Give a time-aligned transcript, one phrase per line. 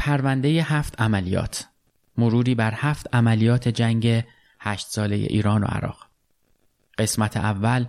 [0.00, 1.64] پرونده هفت عملیات.
[2.16, 4.24] مروری بر هفت عملیات جنگ
[4.60, 6.06] هشت ساله ایران و عراق.
[6.98, 7.86] قسمت اول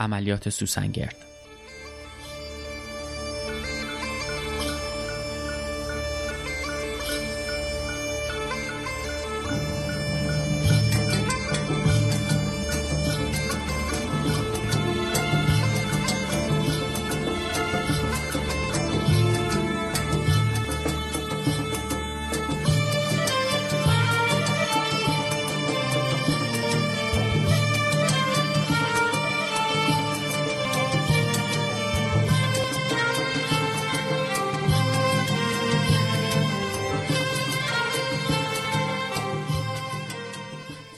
[0.00, 1.31] عملیات سوسنگرد.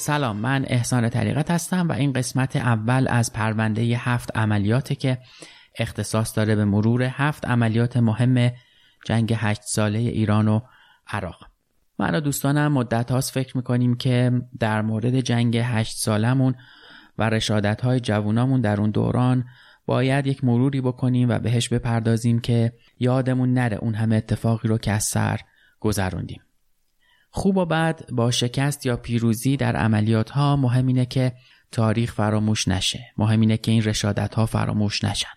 [0.05, 5.19] سلام من احسان طریقت هستم و این قسمت اول از پرونده هفت عملیاته که
[5.79, 8.53] اختصاص داره به مرور هفت عملیات مهم
[9.05, 10.61] جنگ هشت ساله ایران و
[11.09, 11.47] عراق.
[11.99, 16.55] من و دوستانم مدت هاست فکر می‌کنیم که در مورد جنگ هشت سالمون
[17.19, 19.45] و رشادت های جوونامون در اون دوران
[19.87, 24.93] باید یک مروری بکنیم و بهش بپردازیم که یادمون نره اون همه اتفاقی رو که
[24.93, 25.41] از سر
[25.81, 26.41] گذروندیم.
[27.37, 31.33] خوب و بد با شکست یا پیروزی در عملیات ها مهم اینه که
[31.73, 33.13] تاریخ فراموش نشه.
[33.19, 35.29] مهم اینه که این رشادت ها فراموش نشن.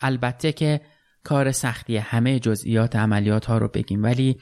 [0.00, 0.80] البته که
[1.24, 4.40] کار سختی همه جزئیات عملیات ها رو بگیم ولی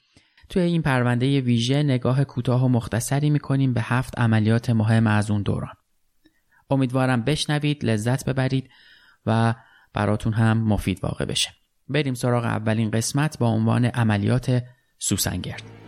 [0.48, 5.42] توی این پرونده ویژه نگاه کوتاه و مختصری می‌کنیم به هفت عملیات مهم از اون
[5.42, 5.74] دوران.
[6.70, 8.70] امیدوارم بشنوید لذت ببرید
[9.26, 9.54] و
[9.92, 11.50] براتون هم مفید واقع بشه.
[11.88, 14.62] بریم سراغ اولین قسمت با عنوان عملیات
[14.98, 15.87] سوسنگرد.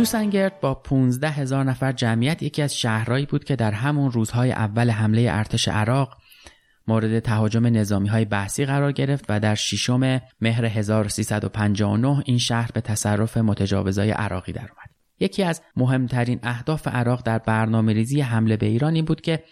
[0.00, 4.90] سوسنگرد با 15 هزار نفر جمعیت یکی از شهرهایی بود که در همون روزهای اول
[4.90, 6.16] حمله ارتش عراق
[6.86, 12.80] مورد تهاجم نظامی های بحثی قرار گرفت و در ششم مهر 1359 این شهر به
[12.80, 14.90] تصرف متجاوزای عراقی در اومد.
[15.18, 19.44] یکی از مهمترین اهداف عراق در برنامه ریزی حمله به ایران این بود که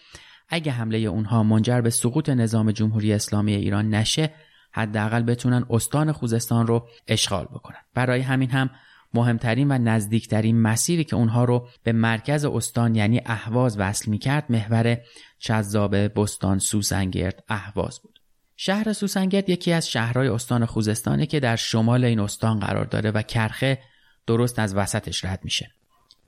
[0.49, 4.33] اگه حمله اونها منجر به سقوط نظام جمهوری اسلامی ایران نشه
[4.71, 8.69] حداقل بتونن استان خوزستان رو اشغال بکنن برای همین هم
[9.13, 14.97] مهمترین و نزدیکترین مسیری که اونها رو به مرکز استان یعنی اهواز وصل می‌کرد محور
[15.39, 18.19] چذاب بستان سوسنگرد اهواز بود.
[18.55, 23.21] شهر سوسنگرد یکی از شهرهای استان خوزستانه که در شمال این استان قرار داره و
[23.21, 23.79] کرخه
[24.27, 25.71] درست از وسطش رد میشه.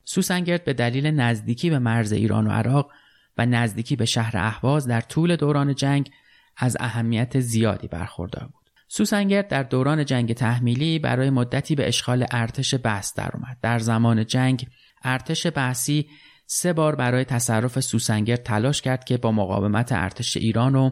[0.04, 2.92] سوسنگرد به دلیل نزدیکی به مرز ایران و عراق
[3.38, 6.12] و نزدیکی به شهر اهواز در طول دوران جنگ
[6.58, 8.61] از اهمیت زیادی برخوردار بود.
[8.94, 13.58] سوسنگرد در دوران جنگ تحمیلی برای مدتی به اشغال ارتش بحث درآمد.
[13.62, 14.68] در زمان جنگ
[15.04, 16.10] ارتش بحثی
[16.46, 20.92] سه بار برای تصرف سوسنگرد تلاش کرد که با مقاومت ارتش ایران و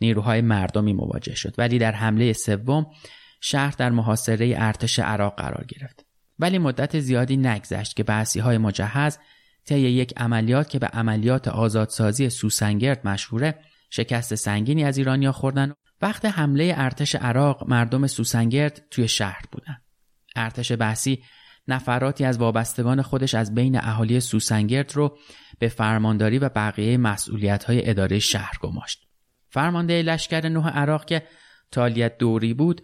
[0.00, 2.86] نیروهای مردمی مواجه شد ولی در حمله سوم
[3.40, 6.06] شهر در محاصره ارتش عراق قرار گرفت
[6.38, 9.18] ولی مدت زیادی نگذشت که بحثی های مجهز
[9.64, 13.58] طی یک عملیات که به عملیات آزادسازی سوسنگرد مشهوره
[13.90, 19.76] شکست سنگینی از ایرانیا خوردن وقت حمله ارتش عراق مردم سوسنگرد توی شهر بودن.
[20.36, 21.22] ارتش بحثی
[21.68, 25.18] نفراتی از وابستگان خودش از بین اهالی سوسنگرد رو
[25.58, 29.06] به فرمانداری و بقیه مسئولیت های اداره شهر گماشت.
[29.48, 31.22] فرمانده لشکر نوح عراق که
[31.70, 32.82] تالیت دوری بود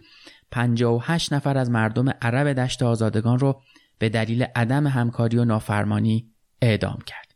[0.51, 3.61] 58 نفر از مردم عرب دشت آزادگان رو
[3.99, 6.31] به دلیل عدم همکاری و نافرمانی
[6.61, 7.35] اعدام کرد.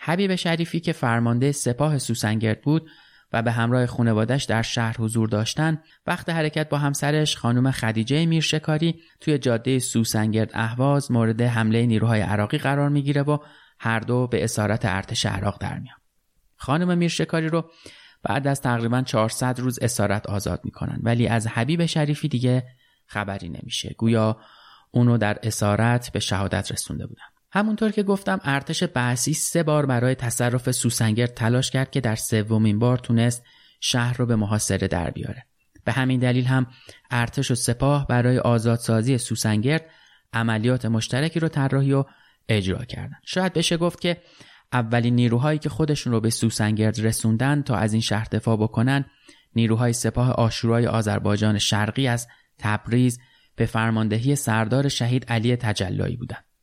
[0.00, 2.90] حبیب شریفی که فرمانده سپاه سوسنگرد بود
[3.34, 9.00] و به همراه خانوادش در شهر حضور داشتن وقت حرکت با همسرش خانم خدیجه میرشکاری
[9.20, 13.38] توی جاده سوسنگرد اهواز مورد حمله نیروهای عراقی قرار می‌گیره و
[13.78, 15.96] هر دو به اسارت ارتش عراق در میان.
[16.56, 17.70] خانم میرشکاری رو
[18.22, 22.64] بعد از تقریبا 400 روز اسارت آزاد می‌کنن ولی از حبیب شریفی دیگه
[23.06, 23.94] خبری نمیشه.
[23.98, 24.40] گویا
[24.90, 27.33] اونو در اسارت به شهادت رسونده بودن.
[27.56, 32.78] همونطور که گفتم ارتش بعثی سه بار برای تصرف سوسنگر تلاش کرد که در سومین
[32.78, 33.44] بار تونست
[33.80, 35.46] شهر رو به محاصره در بیاره
[35.84, 36.66] به همین دلیل هم
[37.10, 39.86] ارتش و سپاه برای آزادسازی سوسنگرد
[40.32, 42.04] عملیات مشترکی رو طراحی و
[42.48, 44.16] اجرا کردن شاید بشه گفت که
[44.72, 49.04] اولین نیروهایی که خودشون رو به سوسنگرد رسوندن تا از این شهر دفاع بکنن
[49.56, 52.28] نیروهای سپاه آشورای آذربایجان شرقی از
[52.58, 53.20] تبریز
[53.56, 56.53] به فرماندهی سردار شهید علی تجلایی بودند.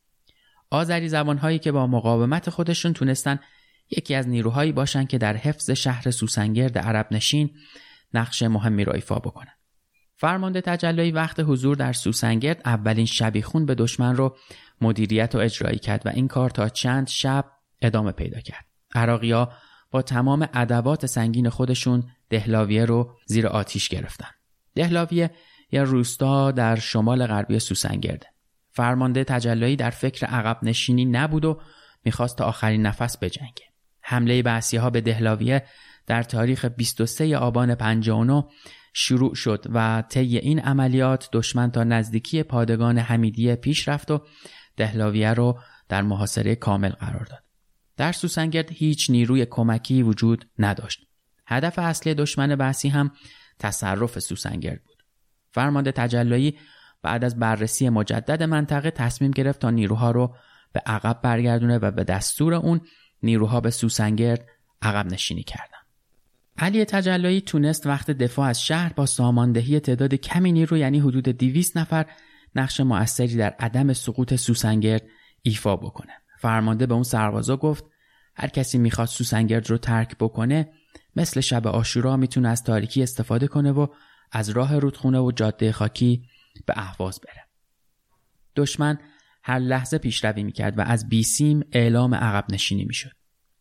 [0.71, 3.39] آذری زبانهایی که با مقاومت خودشون تونستن
[3.89, 7.50] یکی از نیروهایی باشن که در حفظ شهر سوسنگرد عرب نشین
[8.13, 9.53] نقش مهمی را ایفا بکنن.
[10.15, 14.38] فرمانده تجلایی وقت حضور در سوسنگرد اولین شبیخون به دشمن رو
[14.81, 17.45] مدیریت و اجرایی کرد و این کار تا چند شب
[17.81, 18.65] ادامه پیدا کرد.
[18.95, 19.51] عراقیا
[19.91, 24.29] با تمام ادوات سنگین خودشون دهلاویه رو زیر آتیش گرفتن.
[24.75, 25.31] دهلاویه
[25.71, 28.27] یا روستا در شمال غربی سوسنگرده.
[28.71, 31.62] فرمانده تجلایی در فکر عقب نشینی نبود و
[32.06, 33.65] می‌خواست تا آخرین نفس بجنگه.
[34.01, 35.65] حمله بعثی ها به دهلاویه
[36.07, 38.44] در تاریخ 23 آبان 59
[38.94, 44.21] شروع شد و طی این عملیات دشمن تا نزدیکی پادگان حمیدیه پیش رفت و
[44.77, 45.59] دهلاویه رو
[45.89, 47.44] در محاصره کامل قرار داد.
[47.97, 51.00] در سوسنگرد هیچ نیروی کمکی وجود نداشت.
[51.47, 53.12] هدف اصلی دشمن بعثی هم
[53.59, 55.03] تصرف سوسنگرد بود.
[55.51, 56.57] فرمانده تجلایی
[57.03, 60.36] بعد از بررسی مجدد منطقه تصمیم گرفت تا نیروها رو
[60.74, 62.81] به عقب برگردونه و به دستور اون
[63.24, 64.45] نیروها به سوسنگرد
[64.81, 65.77] عقب نشینی کردن.
[66.57, 71.77] علی تجلایی تونست وقت دفاع از شهر با ساماندهی تعداد کمی نیرو یعنی حدود 200
[71.77, 72.06] نفر
[72.56, 75.03] نقش موثری در عدم سقوط سوسنگرد
[75.42, 76.13] ایفا بکنه.
[76.39, 77.86] فرمانده به اون سربازا گفت
[78.36, 80.69] هر کسی می‌خواد سوسنگرد رو ترک بکنه
[81.15, 83.88] مثل شب آشورا می‌تونه از تاریکی استفاده کنه و
[84.31, 86.24] از راه رودخونه و جاده خاکی
[86.65, 87.45] به اهواز بره.
[88.56, 88.98] دشمن
[89.44, 93.12] هر لحظه پیشروی می‌کرد و از بیسیم اعلام عقب نشینی می‌شد.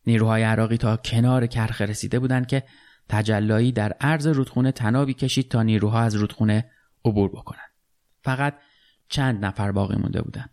[0.05, 2.63] نیروهای عراقی تا کنار کرخه رسیده بودند که
[3.09, 6.71] تجلایی در عرض رودخونه تنابی کشید تا نیروها از رودخونه
[7.05, 7.71] عبور بکنند.
[8.23, 8.57] فقط
[9.09, 10.49] چند نفر باقی مونده بودند.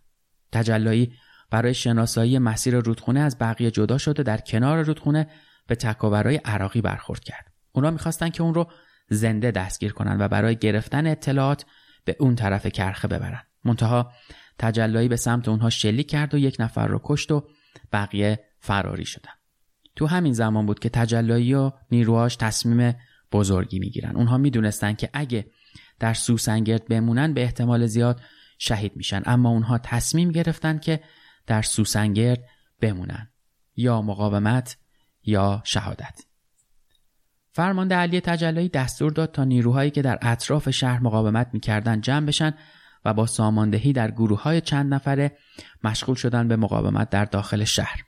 [0.51, 1.13] تجلایی
[1.49, 5.27] برای شناسایی مسیر رودخونه از بقیه جدا شده در کنار رودخونه
[5.67, 7.53] به تکاورای عراقی برخورد کرد.
[7.71, 8.71] اونا می‌خواستن که اون رو
[9.09, 11.65] زنده دستگیر کنن و برای گرفتن اطلاعات
[12.09, 13.41] به اون طرف کرخه ببرن.
[13.63, 14.11] منتها
[14.59, 17.47] تجلایی به سمت اونها شلیک کرد و یک نفر رو کشت و
[17.93, 19.31] بقیه فراری شدن.
[19.95, 22.95] تو همین زمان بود که تجلایی و نیروهاش تصمیم
[23.31, 24.15] بزرگی می‌گیرن.
[24.15, 25.45] اونها می‌دونستن که اگه
[25.99, 28.21] در سوسنگرد بمونن به احتمال زیاد
[28.57, 30.99] شهید میشن اما اونها تصمیم گرفتن که
[31.47, 32.43] در سوسنگرد
[32.81, 33.29] بمونن
[33.75, 34.77] یا مقاومت
[35.23, 36.28] یا شهادت
[37.51, 42.53] فرمانده علی تجلایی دستور داد تا نیروهایی که در اطراف شهر مقاومت می‌کردند جمع بشن
[43.05, 45.37] و با ساماندهی در گروه های چند نفره
[45.83, 48.03] مشغول شدن به مقاومت در داخل شهر.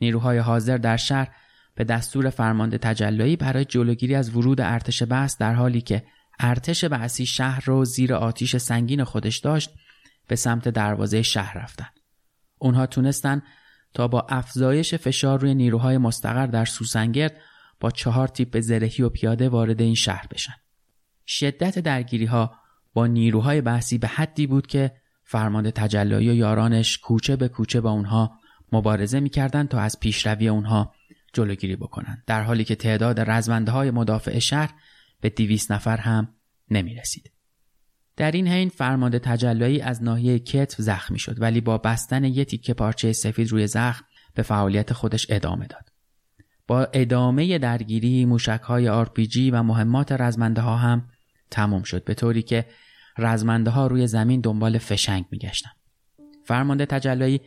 [0.00, 1.28] نیروهای حاضر در شهر
[1.74, 6.04] به دستور فرمانده تجلایی برای جلوگیری از ورود ارتش بحث در حالی که
[6.40, 9.70] ارتش بعثی شهر رو زیر آتیش سنگین خودش داشت
[10.28, 11.88] به سمت دروازه شهر رفتن.
[12.58, 13.42] اونها تونستن
[13.94, 17.36] تا با افزایش فشار روی نیروهای مستقر در سوسنگرد
[17.84, 20.54] با چهار تیپ زرهی و پیاده وارد این شهر بشن.
[21.26, 22.54] شدت درگیری ها
[22.94, 24.92] با نیروهای بحثی به حدی بود که
[25.24, 28.38] فرمانده تجلایی و یارانش کوچه به کوچه با اونها
[28.72, 30.94] مبارزه می‌کردند تا از پیشروی اونها
[31.32, 34.74] جلوگیری بکنند در حالی که تعداد رزمنده های مدافع شهر
[35.20, 36.34] به دیویس نفر هم
[36.70, 37.32] نمی رسید.
[38.16, 42.74] در این حین فرمانده تجلایی از ناحیه کتف زخمی شد ولی با بستن یه تیکه
[42.74, 45.93] پارچه سفید روی زخم به فعالیت خودش ادامه داد.
[46.66, 51.08] با ادامه درگیری موشک های RPG و مهمات رزمنده ها هم
[51.50, 52.66] تمام شد به طوری که
[53.18, 55.70] رزمنده ها روی زمین دنبال فشنگ میگشتن.
[56.44, 57.40] فرمانده تجلایی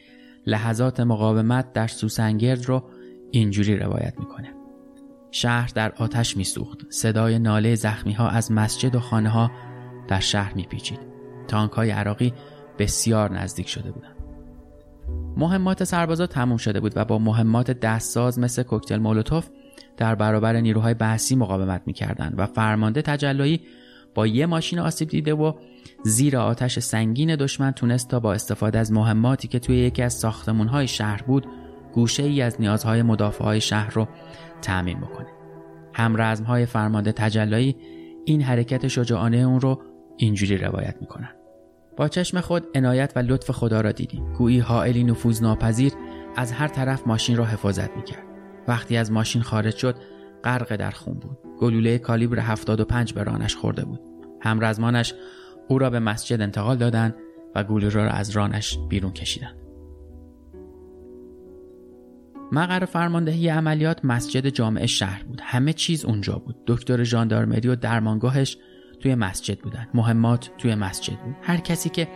[0.46, 2.90] لحظات مقاومت در سوسنگرد رو
[3.32, 4.54] اینجوری روایت می‌کنه.
[5.32, 6.78] شهر در آتش میسوخت.
[6.90, 9.52] صدای ناله زخمی ها از مسجد و خانه ها
[10.08, 11.00] در شهر میپیچید.
[11.48, 12.34] تانک های عراقی
[12.80, 14.17] بسیار نزدیک شده بودند.
[15.38, 19.50] مهمات سربازا تموم شده بود و با مهمات دستساز مثل کوکتل مولوتوف
[19.98, 23.62] در برابر نیروهای بحثی مقاومت می‌کردند و فرمانده تجلایی
[24.16, 25.54] با یه ماشین آسیب دیده و
[26.04, 30.88] زیر آتش سنگین دشمن تونست تا با استفاده از مهماتی که توی یکی از ساختمونهای
[30.88, 31.48] شهر بود
[31.94, 34.08] گوشه ای از نیازهای مدافع های شهر رو
[34.62, 35.28] تعمین بکنه.
[35.94, 37.76] هم های فرمانده تجلایی
[38.26, 39.82] این حرکت شجاعانه اون رو
[40.18, 41.37] اینجوری روایت می‌کنن.
[41.98, 44.34] با چشم خود عنایت و لطف خدا را دیدیم.
[44.34, 45.94] گویی حائلی نفوذ ناپذیر
[46.36, 48.24] از هر طرف ماشین را حفاظت می‌کرد.
[48.68, 49.96] وقتی از ماشین خارج شد
[50.44, 51.38] غرق در خون بود.
[51.60, 54.00] گلوله کالیبر 75 به رانش خورده بود.
[54.42, 55.14] همرزمانش
[55.68, 57.16] او را به مسجد انتقال دادند
[57.56, 59.56] و گلوله را از رانش بیرون کشیدند.
[62.52, 65.42] مقر فرماندهی عملیات مسجد جامعه شهر بود.
[65.44, 66.56] همه چیز اونجا بود.
[66.68, 68.58] دکتر ژاندارمری و درمانگاهش
[69.00, 69.88] توی مسجد بودن.
[69.94, 71.36] مهمات توی مسجد بود.
[71.42, 72.08] هر کسی که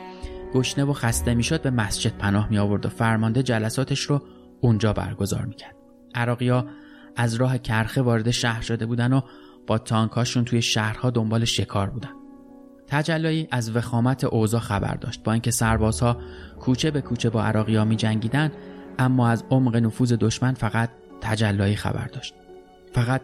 [0.54, 4.22] گشنه و خسته می‌شد به مسجد پناه می آورد و فرمانده جلساتش رو
[4.62, 5.76] اونجا برگزار می‌کرد.
[6.16, 6.66] عراقیا
[7.16, 9.22] از راه کرخه وارد شهر شده بودن و
[9.68, 12.10] با تانکاشون توی شهرها دنبال شکار بودن.
[12.88, 15.24] تجلایی از وخامت اوضاع خبر داشت.
[15.24, 16.18] با اینکه سربازها
[16.60, 18.52] کوچه به کوچه با عراقیا می جنگیدن
[19.00, 20.90] اما از عمق نفوذ دشمن فقط
[21.22, 22.34] تجلایی خبر داشت.
[22.94, 23.22] فقط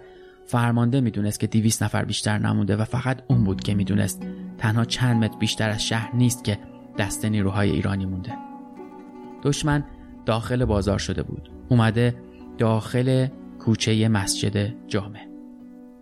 [0.48, 4.24] فرمانده می‌دونست که دیویس نفر بیشتر نمونده و فقط اون بود که می‌دونست
[4.58, 6.60] تنها چند متر بیشتر از شهر نیست که
[6.98, 8.34] دست نیروهای ایرانی مونده.
[9.44, 9.84] دشمن
[10.26, 11.52] داخل بازار شده بود.
[11.70, 12.16] اومده
[12.58, 13.28] داخل
[13.60, 15.28] کوچه مسجد جامع.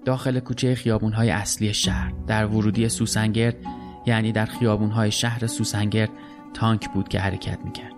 [0.06, 2.14] داخل کوچه خیابونهای اصلی شهر.
[2.28, 3.56] در ورودی سوسنگرد
[4.06, 6.10] یعنی در خیابونهای شهر سوسنگرد
[6.54, 7.94] تانک بود که حرکت می‌کرد.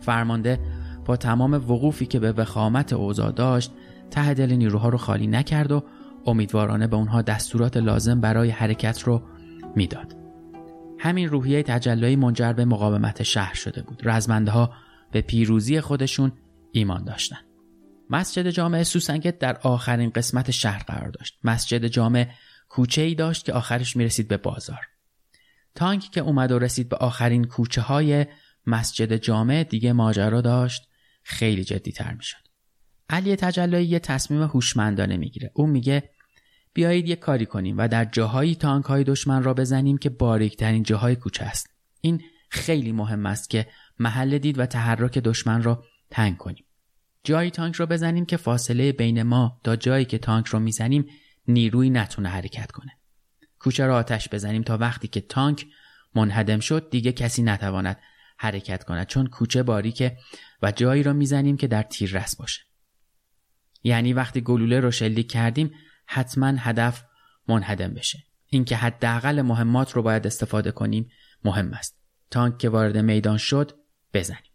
[0.00, 0.60] فرمانده
[1.04, 3.72] با تمام وقوفی که به وخامت اوضاع داشت
[4.10, 5.84] ته دل نیروها رو خالی نکرد و
[6.26, 9.22] امیدوارانه به اونها دستورات لازم برای حرکت رو
[9.76, 10.16] می‌داد.
[10.98, 14.02] همین روحیه تجلایی منجر به مقاومت شهر شده بود.
[14.04, 14.74] رزمنده ها
[15.12, 16.32] به پیروزی خودشون
[16.72, 17.44] ایمان داشتند.
[18.10, 21.38] مسجد جامع سوسنگت در آخرین قسمت شهر قرار داشت.
[21.44, 22.28] مسجد جامع
[22.68, 24.80] کوچه ای داشت که آخرش می رسید به بازار.
[25.74, 28.26] تانک که اومد و رسید به آخرین کوچه های
[28.66, 30.88] مسجد جامع دیگه ماجرا داشت
[31.22, 32.47] خیلی جدی تر می شد.
[33.10, 35.50] علی تجلایی یه تصمیم هوشمندانه می‌گیره.
[35.54, 36.10] اون میگه
[36.72, 41.16] بیایید یه کاری کنیم و در جاهایی تانک های دشمن را بزنیم که باریکترین جاهای
[41.16, 41.70] کوچه است.
[42.00, 43.66] این خیلی مهم است که
[43.98, 46.64] محل دید و تحرک دشمن را تنگ کنیم.
[47.24, 51.06] جایی تانک را بزنیم که فاصله بین ما تا جایی که تانک را می‌زنیم
[51.48, 52.92] نیروی نتونه حرکت کنه.
[53.58, 55.66] کوچه را آتش بزنیم تا وقتی که تانک
[56.14, 57.96] منهدم شد دیگه کسی نتواند
[58.38, 60.16] حرکت کند چون کوچه باریکه
[60.62, 62.60] و جایی را می‌زنیم که در تیر رس باشه.
[63.82, 65.70] یعنی وقتی گلوله رو شلیک کردیم
[66.06, 67.04] حتما هدف
[67.48, 68.18] منهدم بشه.
[68.46, 71.10] اینکه حداقل مهمات رو باید استفاده کنیم
[71.44, 71.98] مهم است.
[72.30, 73.72] تانک که وارد میدان شد
[74.14, 74.52] بزنیم.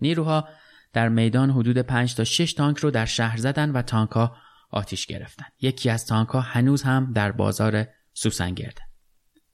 [0.00, 0.48] نیروها
[0.92, 4.36] در میدان حدود 5 تا 6 تانک رو در شهر زدن و تانک ها
[4.70, 5.46] آتیش گرفتن.
[5.60, 8.82] یکی از تانک ها هنوز هم در بازار سوسنگرده.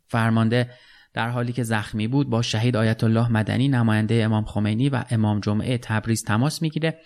[0.07, 0.71] فرمانده
[1.13, 5.41] در حالی که زخمی بود با شهید آیت الله مدنی نماینده امام خمینی و امام
[5.41, 7.01] جمعه تبریز تماس می‌گیره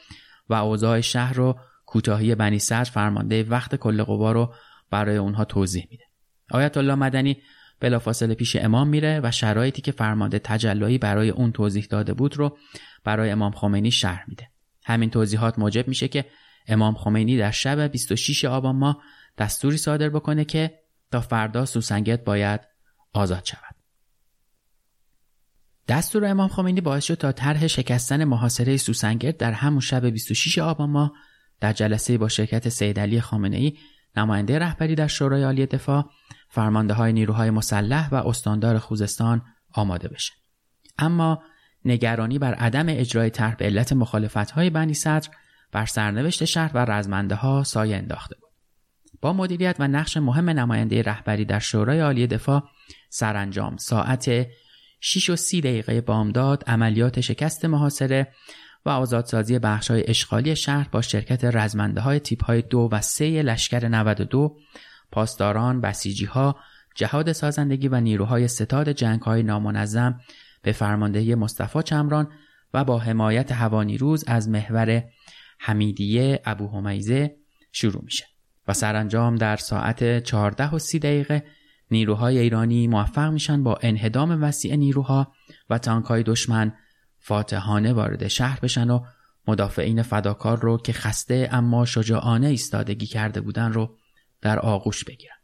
[0.49, 4.55] و اوضاع شهر رو کوتاهی بنی صدر فرمانده وقت کل قوا رو
[4.91, 6.05] برای اونها توضیح میده.
[6.51, 7.37] آیت الله مدنی
[7.81, 12.59] بلافاصله پیش امام میره و شرایطی که فرمانده تجلایی برای اون توضیح داده بود رو
[13.05, 14.49] برای امام خمینی شرح میده.
[14.85, 16.25] همین توضیحات موجب میشه که
[16.69, 19.03] امام خمینی در شب 26 آبان ماه
[19.39, 20.79] دستوری صادر بکنه که
[21.11, 22.61] تا فردا سوسنگت باید
[23.13, 23.72] آزاد شود.
[25.93, 30.91] دستور امام خمینی باعث شد تا طرح شکستن محاصره سوسنگرد در همون شب 26 آبان
[30.91, 31.13] ماه
[31.61, 33.77] در جلسه با شرکت سید علی خامنه ای
[34.17, 36.11] نماینده رهبری در شورای عالی دفاع
[36.49, 39.43] فرمانده های نیروهای مسلح و استاندار خوزستان
[39.75, 40.33] آماده بشه.
[40.99, 41.43] اما
[41.85, 45.29] نگرانی بر عدم اجرای طرح به علت مخالفت های بنی صدر
[45.73, 48.51] بر سرنوشت شهر و رزمنده ها سایه انداخته بود.
[49.21, 52.63] با مدیریت و نقش مهم نماینده رهبری در شورای عالی دفاع
[53.11, 54.47] سرانجام ساعت
[55.05, 58.29] 6 و 30 دقیقه بامداد عملیات شکست محاصره
[58.87, 63.43] و آزادسازی بخش های اشغالی شهر با شرکت رزمنده های تیپ های دو و سه
[63.43, 64.57] لشکر 92
[65.13, 66.57] پاسداران، بسیجی ها،
[66.95, 70.21] جهاد سازندگی و نیروهای ستاد جنگ های نامنظم
[70.63, 72.29] به فرماندهی مصطفی چمران
[72.75, 75.05] و با حمایت هوانیروز از محور
[75.59, 76.89] حمیدیه ابو
[77.73, 78.25] شروع میشه.
[78.69, 81.45] و سرانجام در ساعت 14 و 30 دقیقه
[81.93, 85.33] نیروهای ایرانی موفق میشن با انهدام وسیع نیروها
[85.71, 86.73] و تانکهای دشمن
[87.19, 89.01] فاتحانه وارد شهر بشن و
[89.49, 93.97] مدافعین فداکار رو که خسته اما شجاعانه ایستادگی کرده بودن رو
[94.41, 95.37] در آغوش بگیرن.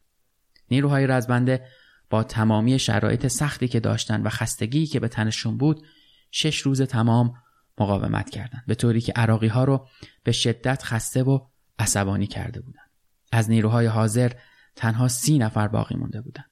[0.71, 1.67] نیروهای رزبنده
[2.11, 5.87] با تمامی شرایط سختی که داشتن و خستگی که به تنشون بود
[6.31, 7.35] شش روز تمام
[7.79, 9.89] مقاومت کردند به طوری که عراقی ها رو
[10.25, 11.39] به شدت خسته و
[11.79, 12.91] عصبانی کرده بودند
[13.33, 14.33] از نیروهای حاضر
[14.79, 16.51] تنها سی نفر باقی مونده بودند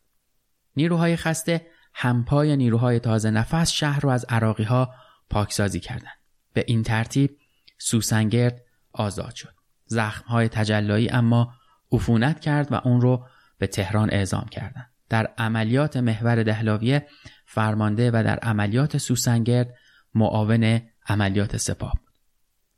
[0.76, 4.95] نیروهای خسته همپای نیروهای تازه نفس شهر رو از عراقی ها
[5.30, 6.18] پاکسازی کردند
[6.52, 7.37] به این ترتیب
[7.78, 9.54] سوسنگرد آزاد شد.
[9.87, 11.52] زخمهای تجلایی اما
[11.92, 13.26] عفونت کرد و اون رو
[13.59, 17.06] به تهران اعزام کردند در عملیات محور دهلاویه
[17.47, 19.75] فرمانده و در عملیات سوسنگرد
[20.14, 22.14] معاون عملیات سپاه بود.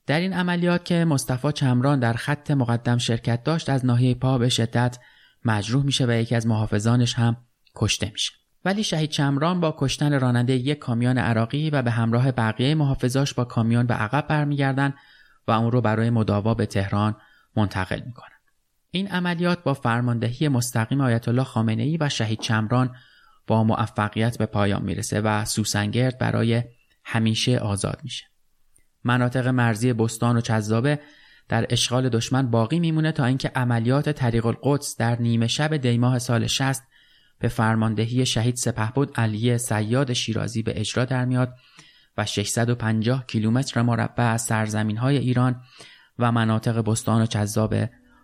[0.06, 4.48] در این عملیات که مصطفی چمران در خط مقدم شرکت داشت از ناحیه پا به
[4.48, 4.98] شدت
[5.44, 7.36] مجروح میشه و یکی از محافظانش هم
[7.74, 8.32] کشته میشه
[8.64, 13.44] ولی شهید چمران با کشتن راننده یک کامیون عراقی و به همراه بقیه محافظاش با
[13.44, 14.94] کامیون به عقب برمیگردن
[15.46, 17.16] و اون رو برای مداوا به تهران
[17.56, 18.38] منتقل می‌کنن
[18.90, 22.96] این عملیات با فرماندهی مستقیم آیت الله خامنه ای و شهید چمران
[23.46, 26.62] با موفقیت به پایان می‌رسه و سوسنگرد برای
[27.04, 28.24] همیشه آزاد میشه.
[29.04, 31.00] مناطق مرزی بستان و چذابه
[31.48, 36.46] در اشغال دشمن باقی میمونه تا اینکه عملیات طریق القدس در نیمه شب دیماه سال
[36.46, 36.82] 60
[37.38, 41.54] به فرماندهی شهید سپهبد علی سیاد شیرازی به اجرا در میاد
[42.16, 45.60] و 650 کیلومتر مربع از سرزمین های ایران
[46.18, 47.74] و مناطق بستان و چذاب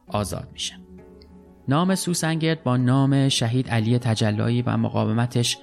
[0.08, 0.74] آزاد میشه.
[1.68, 5.58] نام سوسنگرد با نام شهید علی تجلایی و مقاومتش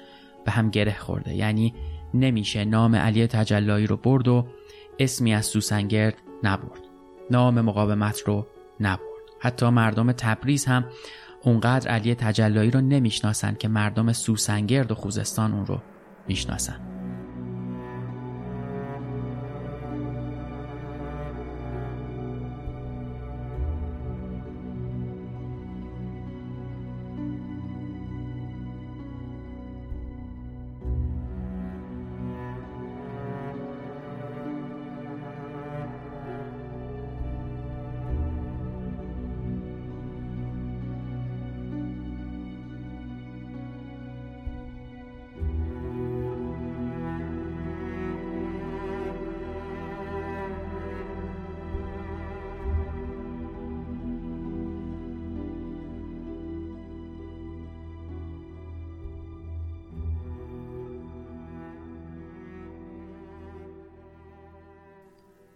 [0.45, 1.73] به هم گره خورده یعنی
[2.13, 4.47] نمیشه نام علی تجلایی رو برد و
[4.99, 6.90] اسمی از سوسنگرد نبرد
[7.29, 8.47] نام مقاومت رو
[8.79, 9.01] نبرد.
[9.39, 10.85] حتی مردم تبریز هم
[11.43, 15.81] اونقدر علی تجلایی رو نمی‌شناسن که مردم سوسنگرد و خوزستان اون رو
[16.27, 16.90] می‌شناسن.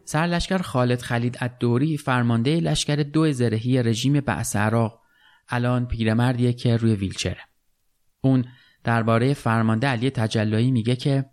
[0.05, 5.01] سرلشکر خالد خلید الدوری فرمانده لشکر دو زرهی رژیم بعث عراق
[5.49, 7.41] الان پیرمردیه که روی ویلچره
[8.21, 8.45] اون
[8.83, 11.25] درباره فرمانده علی تجلایی میگه که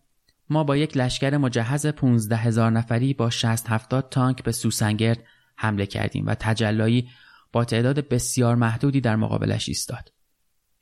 [0.48, 5.24] ما با یک لشکر مجهز 15 هزار نفری با 60 70 تانک به سوسنگرد
[5.56, 7.08] حمله کردیم و تجلایی
[7.52, 10.12] با تعداد بسیار محدودی در مقابلش ایستاد.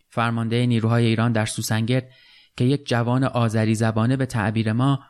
[0.08, 2.10] فرمانده نیروهای ایران در سوسنگرد
[2.56, 5.00] که یک جوان آذری زبانه به تعبیر ما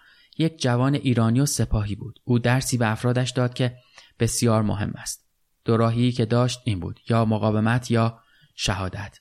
[0.40, 2.20] یک جوان ایرانی و سپاهی بود.
[2.24, 3.76] او درسی به افرادش داد که
[4.18, 5.26] بسیار مهم است.
[5.64, 8.20] دوراهی که داشت این بود یا مقاومت یا
[8.54, 9.18] شهادت.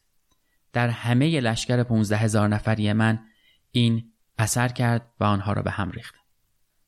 [0.73, 3.19] در همه لشکر 15 هزار نفری من
[3.71, 6.15] این اثر کرد و آنها را به هم ریخت.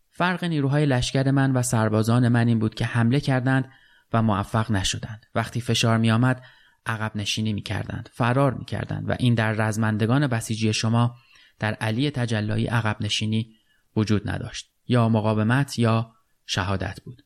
[0.09, 3.69] فرق نیروهای لشکر من و سربازان من این بود که حمله کردند
[4.13, 5.25] و موفق نشدند.
[5.35, 6.43] وقتی فشار می آمد
[6.85, 11.15] عقب نشینی می کردند فرار می کردند و این در رزمندگان بسیجی شما
[11.59, 13.55] در علی تجلایی عقب نشینی
[13.95, 16.11] وجود نداشت یا مقاومت یا
[16.45, 17.23] شهادت بود.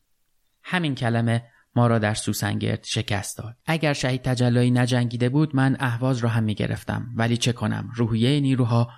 [0.62, 1.44] همین کلمه
[1.76, 3.56] ما را در سوسنگرد شکست داد.
[3.66, 8.40] اگر شهید تجلایی نجنگیده بود من اهواز را هم می گرفتم ولی چه کنم؟ روحیه
[8.40, 8.90] نیروها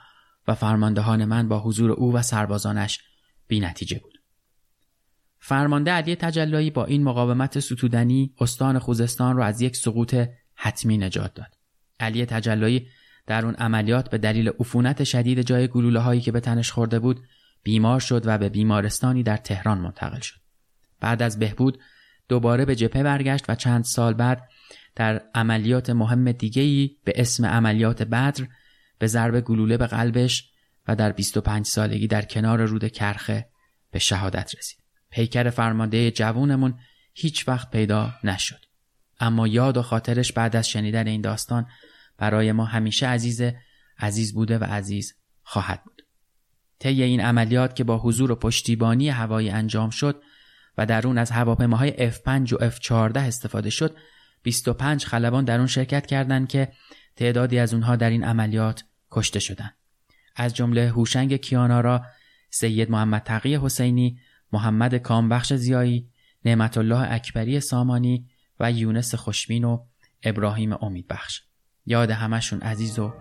[0.48, 3.00] و فرماندهان من با حضور او و سربازانش
[3.48, 4.18] بی نتیجه بود.
[5.38, 11.34] فرمانده علی تجلایی با این مقاومت ستودنی استان خوزستان را از یک سقوط حتمی نجات
[11.34, 11.54] داد.
[12.00, 12.88] علی تجلایی
[13.26, 17.20] در اون عملیات به دلیل عفونت شدید جای گلوله هایی که به تنش خورده بود
[17.62, 20.40] بیمار شد و به بیمارستانی در تهران منتقل شد.
[21.00, 21.78] بعد از بهبود
[22.28, 24.48] دوباره به جپه برگشت و چند سال بعد
[24.94, 28.46] در عملیات مهم دیگهی به اسم عملیات بدر
[28.98, 30.50] به ضرب گلوله به قلبش
[30.88, 33.48] و در 25 سالگی در کنار رود کرخه
[33.90, 34.78] به شهادت رسید.
[35.10, 36.78] پیکر فرمانده جوونمون
[37.14, 38.64] هیچ وقت پیدا نشد.
[39.20, 41.66] اما یاد و خاطرش بعد از شنیدن این داستان
[42.18, 43.42] برای ما همیشه عزیز
[43.98, 45.97] عزیز بوده و عزیز خواهد بود.
[46.78, 50.22] طی این عملیات که با حضور و پشتیبانی هوایی انجام شد
[50.78, 53.96] و در اون از هواپیماهای F5 و F14 استفاده شد
[54.42, 56.72] 25 خلبان در اون شرکت کردند که
[57.16, 59.74] تعدادی از اونها در این عملیات کشته شدند.
[60.36, 62.04] از جمله هوشنگ کیانارا
[62.50, 64.18] سید محمد تقی حسینی
[64.52, 66.08] محمد کامبخش زیایی
[66.44, 68.26] نعمت الله اکبری سامانی
[68.60, 69.84] و یونس خوشبین و
[70.22, 71.42] ابراهیم امیدبخش.
[71.86, 73.12] یاد همشون عزیز و